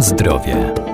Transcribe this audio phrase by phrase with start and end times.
[0.00, 0.87] Zdrowie.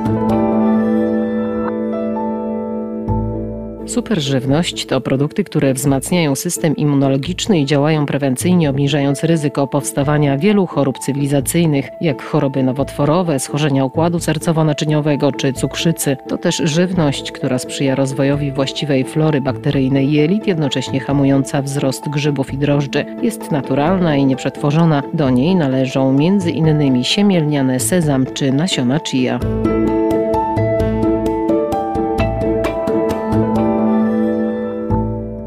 [3.86, 10.99] Superżywność to produkty, które wzmacniają system immunologiczny i działają prewencyjnie, obniżając ryzyko powstawania wielu chorób
[10.99, 16.16] cywilizacyjnych, jak choroby nowotworowe, schorzenia układu sercowo-naczyniowego czy cukrzycy.
[16.28, 22.59] To też żywność, która sprzyja rozwojowi właściwej flory bakteryjnej jelit, jednocześnie hamująca wzrost grzybów i
[22.59, 23.05] drożdży.
[23.23, 25.02] Jest naturalna i nieprzetworzona.
[25.14, 26.18] Do niej należą
[26.52, 29.40] innymi siemielniane sezam czy nasiona chia.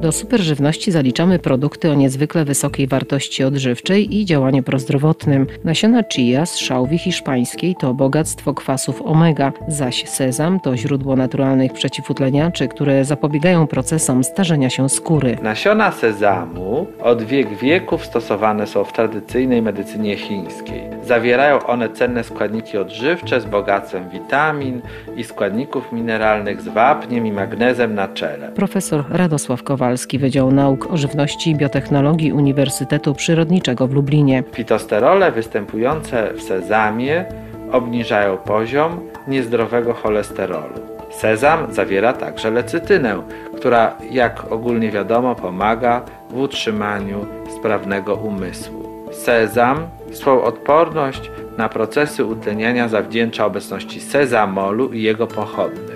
[0.08, 5.48] Do superżywności zaliczamy produkty o niezwykle wysokiej wartości odżywczej i działaniu prozdrowotnym.
[5.64, 12.68] Nasiona chia z szałwi hiszpańskiej to bogactwo kwasów omega, zaś sezam to źródło naturalnych przeciwutleniaczy,
[12.68, 15.38] które zapobiegają procesom starzenia się skóry.
[15.42, 20.82] Nasiona sezamu od wiek wieków stosowane są w tradycyjnej medycynie chińskiej.
[21.06, 24.82] Zawierają one cenne składniki odżywcze z bogactwem witamin
[25.16, 28.52] i składników mineralnych z wapniem i magnezem na czele.
[28.52, 34.44] Profesor Radosław Kowal Kowalski Wydział Nauk o Żywności i Biotechnologii Uniwersytetu Przyrodniczego w Lublinie.
[34.54, 37.26] Fitosterole występujące w sezamie
[37.72, 40.74] obniżają poziom niezdrowego cholesterolu.
[41.12, 43.22] Sezam zawiera także lecytynę,
[43.56, 47.26] która, jak ogólnie wiadomo, pomaga w utrzymaniu
[47.60, 49.08] sprawnego umysłu.
[49.12, 49.78] Sezam
[50.12, 55.87] swą odporność na procesy utleniania zawdzięcza obecności sezamolu i jego pochodnych.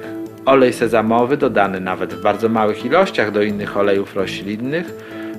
[0.45, 4.94] Olej sezamowy dodany nawet w bardzo małych ilościach do innych olejów roślinnych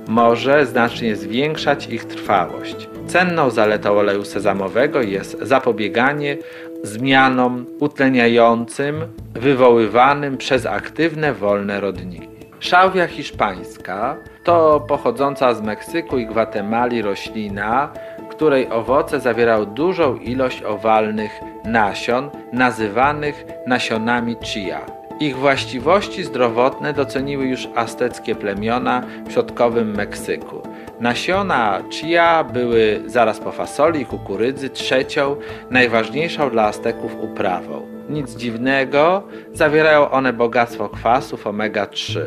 [0.08, 2.88] może znacznie zwiększać ich trwałość.
[3.06, 6.36] Cenną zaletą oleju sezamowego jest zapobieganie
[6.82, 12.28] zmianom utleniającym wywoływanym przez aktywne wolne rodniki.
[12.60, 17.92] Szałwia hiszpańska to pochodząca z Meksyku i Gwatemali roślina,
[18.30, 21.30] której owoce zawierały dużą ilość owalnych
[21.64, 25.01] nasion, nazywanych nasionami chia.
[25.22, 30.62] Ich właściwości zdrowotne doceniły już azteckie plemiona w środkowym Meksyku.
[31.00, 35.36] Nasiona chia były zaraz po fasoli i kukurydzy trzecią,
[35.70, 37.86] najważniejszą dla Azteków uprawą.
[38.08, 39.22] Nic dziwnego,
[39.52, 42.20] zawierają one bogactwo kwasów omega-3.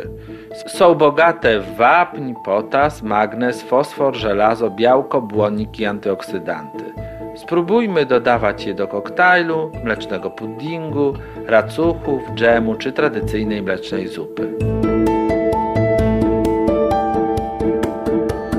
[0.67, 6.84] Są bogate w wapń, potas, magnez, fosfor, żelazo, białko, błonnik i antyoksydanty.
[7.35, 11.13] Spróbujmy dodawać je do koktajlu, mlecznego puddingu,
[11.47, 14.53] racuchów, dżemu czy tradycyjnej mlecznej zupy.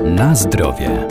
[0.03, 1.07] Na zdrowie.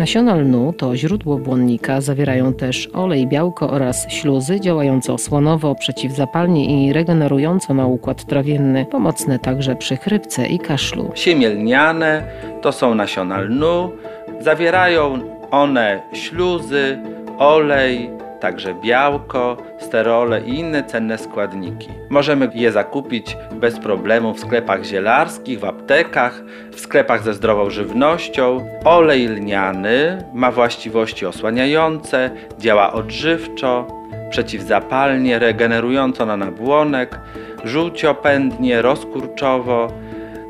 [0.00, 6.92] Nasiona lnu to źródło błonnika, zawierają też olej, białko oraz śluzy działające osłonowo, przeciwzapalnie i
[6.92, 11.10] regenerująco na układ trawienny, pomocne także przy chrypce i kaszlu.
[11.14, 12.22] Siemielniane
[12.62, 13.92] to są nasiona lnu,
[14.40, 15.18] zawierają
[15.50, 16.98] one śluzy,
[17.38, 21.88] olej, także białko, sterole i inne cenne składniki.
[22.10, 26.42] Możemy je zakupić bez problemu w sklepach zielarskich, w aptekach,
[26.72, 28.68] w sklepach ze zdrową żywnością.
[28.84, 33.86] Olej lniany ma właściwości osłaniające, działa odżywczo,
[34.30, 37.20] przeciwzapalnie, regenerująco na nabłonek,
[37.64, 39.88] żółciopędnie, rozkurczowo,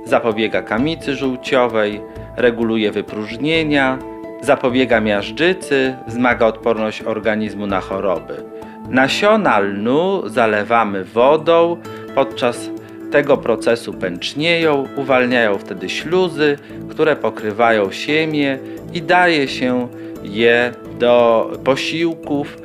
[0.04, 2.00] zapobiega kamicy żółciowej,
[2.36, 3.98] reguluje wypróżnienia,
[4.42, 8.34] zapobiega miażdżycy, wzmaga odporność organizmu na choroby.
[8.88, 11.76] Nasiona lnu zalewamy wodą,
[12.14, 12.70] podczas
[13.10, 16.58] tego procesu pęcznieją, uwalniają wtedy śluzy,
[16.90, 18.58] które pokrywają siemię
[18.92, 19.88] i daje się
[20.22, 22.58] je do posiłków.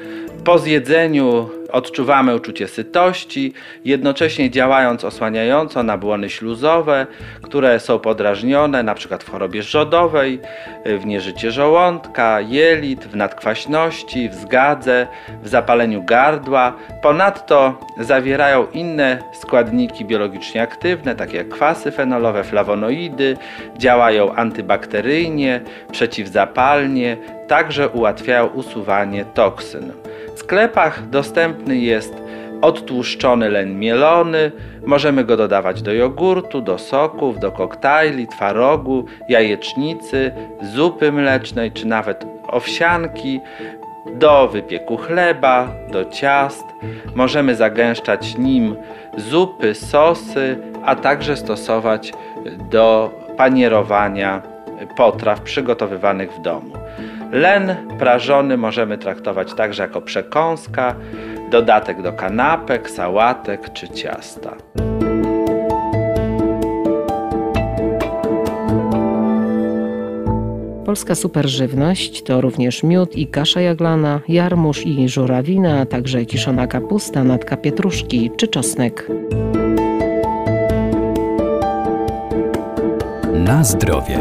[0.43, 3.53] Po zjedzeniu Odczuwamy uczucie sytości,
[3.85, 7.07] jednocześnie działając osłaniająco na błony śluzowe,
[7.41, 9.17] które są podrażnione np.
[9.19, 10.39] w chorobie żodowej,
[10.85, 15.07] w nieżycie żołądka, jelit, w nadkwaśności, w zgadze,
[15.43, 16.73] w zapaleniu gardła.
[17.01, 23.37] Ponadto zawierają inne składniki biologicznie aktywne, takie jak kwasy fenolowe, flawonoidy,
[23.77, 25.61] działają antybakteryjnie,
[25.91, 27.17] przeciwzapalnie,
[27.47, 29.91] także ułatwiają usuwanie toksyn.
[30.35, 32.13] W sklepach dostępny jest
[32.61, 34.51] odtłuszczony len mielony.
[34.85, 40.31] Możemy go dodawać do jogurtu, do soków, do koktajli, twarogu, jajecznicy,
[40.75, 43.39] zupy mlecznej czy nawet owsianki,
[44.15, 46.65] do wypieku chleba, do ciast.
[47.15, 48.75] Możemy zagęszczać nim
[49.17, 52.13] zupy, sosy, a także stosować
[52.71, 54.41] do panierowania
[54.97, 56.71] potraw przygotowywanych w domu.
[57.31, 60.95] Len prażony możemy traktować także jako przekąska,
[61.51, 64.55] dodatek do kanapek, sałatek czy ciasta.
[70.85, 77.23] Polska superżywność to również miód i kasza jaglana, jarmuż i żurawina, a także kiszona kapusta,
[77.23, 79.07] natka pietruszki czy czosnek.
[83.33, 84.19] Na zdrowie.